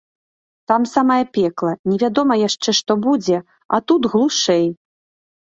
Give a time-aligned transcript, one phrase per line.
[0.71, 3.37] Там самае пекла, невядома яшчэ, што будзе,
[3.77, 4.67] а тут глушэй.